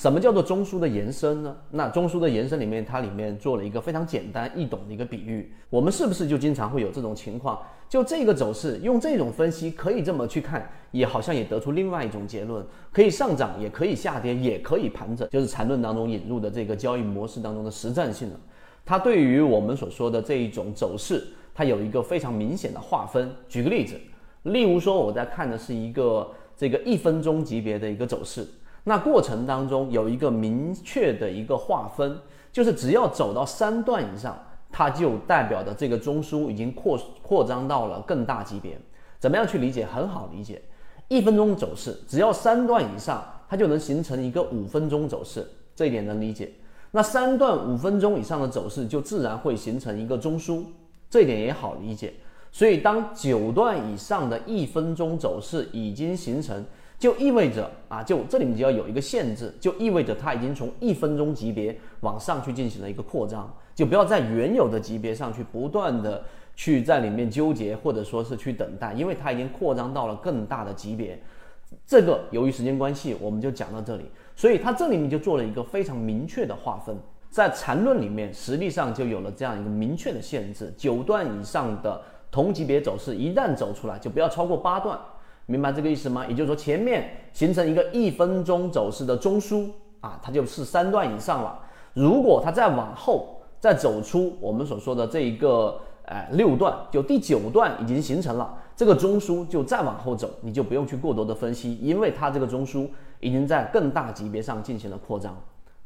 [0.00, 1.54] 什么叫做中枢的延伸呢？
[1.70, 5.52] 那中枢的延伸里面，它里面做了一个非常简单易懂的一个比喻。
[5.68, 7.60] 我们是不是就经常会有这种情况？
[7.86, 15.28] 就这个走势，用这种分析可以这么去看，也好像也得出另外一种结论：可以上涨，也可以下跌，也可以盘整。
[15.28, 18.40] 就是缠论当中引入的这个交易模式当中的实战性了。
[18.86, 23.30] 它对于我们所说的这一种走势，它有一个非常明显的划分。
[23.50, 24.00] 举个例子，
[24.44, 26.26] 例如说我在看的是一个
[26.56, 28.46] 这个一分钟级别的一个走势。
[28.84, 32.18] 那过程当中有一个明确的一个划分，
[32.50, 34.38] 就是只要走到三段以上，
[34.72, 38.80] 它就代表的这个中枢已经扩扩张到了更大级别。
[39.18, 39.84] 怎么样去理解？
[39.84, 40.62] 很好理解，
[41.08, 46.50] 一分钟走势只要三段以上，它就能形成一个五分钟走势，这一点能理解。
[46.92, 50.64] 那三段五分钟以上的走势就自然会形成一个中枢，
[51.10, 52.14] 这一点也好理解。
[52.50, 56.64] 所以当九段以上的一分钟走势已经形成。
[57.00, 66.22] 就意味着啊，就这里面就要有一个限制，就意味着它已经从一分钟级别往上去进行了一个扩张，就不要在原有的级别上去不断的
[66.54, 71.18] 去在里面纠结，或者说是去等待，因为它已经扩张到了更大的级别。
[71.86, 74.04] 这个由于时间关系，我们就讲到这里。
[74.36, 76.94] 所以它这里面就做了一个非常明确的划分，
[77.30, 84.98] 在缠论里面实际上就有了这样一个明确的限制：九段以上的同级别走势一旦走出来，就不要超过八段。
[85.50, 86.24] 明白这个意思吗？
[86.28, 89.68] 也就是说，前面形成一个一分钟走势的中枢
[90.00, 91.58] 啊，它就是三段以上了。
[91.92, 102.86] 如果它再往后再走出我们所说的这一个呃六段，就第九段已经形成了这个中枢，就再往后走，你就不用去过多的分析，因为它这个中枢
[103.18, 105.36] 已经在更大级别上进行了扩张。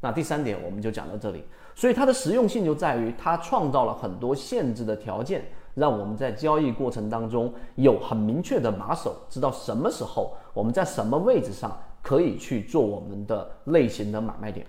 [0.01, 5.45] 那第三点我们就讲到这里，所以它的实用性就在于它创造了很多限制的条件。
[5.75, 14.65] 让我们在交易过程当中有很明确的把手，知道什么时候我们在什么位置上可以去做我们的类型的买卖点。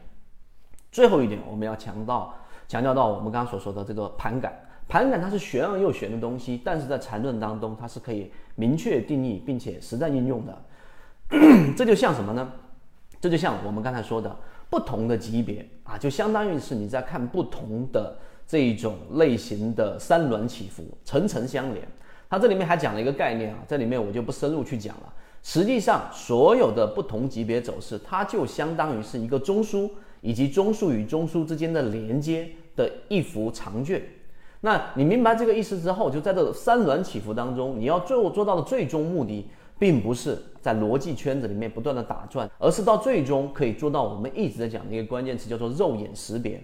[0.91, 2.35] 最后一点，我们要强调
[2.67, 4.53] 强调到我们刚刚所说的这个盘感，
[4.89, 10.59] 盘感它是玄而又玄的东西，但是在缠论当中它是可以明确定义并且实战应用的。
[11.77, 12.51] 这就像什么呢？
[13.21, 14.37] 这就像我们刚才说的，
[14.69, 18.17] 不同的级别啊，就相当于是你在看不同的。
[18.49, 21.85] 这一种类型的三轮起伏，层层相连。
[22.31, 25.13] 它这里面还讲了一个概念啊，这里面我就不深入去讲了。
[25.43, 29.91] 实际上，所有的不同级别走势，它就相当于是一个中枢
[30.21, 34.01] 以及中枢与中枢之间的连接的一幅长卷。
[34.61, 39.49] 那你明白这个意思之后，就在这三轮起伏当中，你要做做到的最终目的，
[39.79, 46.63] 并不是在逻辑圈子里面不断的打转，而是到最终可以做到我们一直在讲的一个关键词，叫做肉眼识别。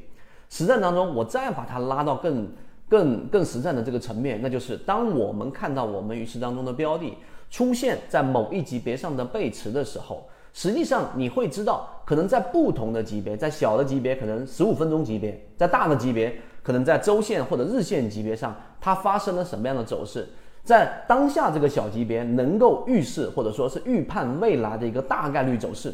[0.48, 2.46] 实战当中，我再把它拉到更、
[2.88, 7.14] 更、更实战的这个层面，那就是当我们看到我们鱼池当中的标的
[7.50, 20.28] 出现在某一级别上的背驰的时候，实际上你会知道，可能在不同的级别，在小的级别可能十五分钟级别，在大的级别可能在周线或者日线级别上，它发生了什么样的走势，
[20.62, 25.92] 在当下这个小级别能够预示或者说是预判未来的一个大概率走势。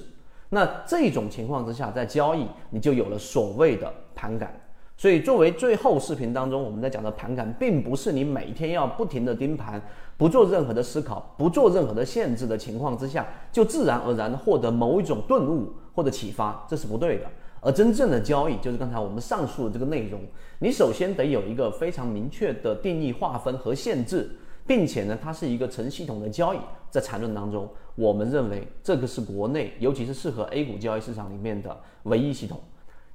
[0.51, 4.53] 那这种情况之下，在交易你就有了所谓的盘感。
[4.97, 9.81] 所以，作为最后视频当中我们在讲的盘感，并不是你每天要不停的盯盘，
[10.17, 17.27] 不做任何的思考，不做任何的限制的情况之下，就自然而然获得某一种顿悟或者启发，这是不对的。
[17.61, 20.21] 而真正的交易，就是刚才我们上述的这个内容，
[20.59, 24.29] 你首先得有一个非常明确的定义划分和限制。
[24.69, 26.59] 并且呢，它是一个成系统的交易，
[26.91, 32.61] 在缠论当中，我们认为这个是国内，尤其是适合 A 股交易市场里面的唯一系统。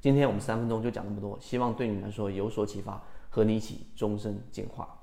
[0.02, 5.03] 今天我们三分钟就讲那么多，希望对你来说有所启发，和你一起终身进化。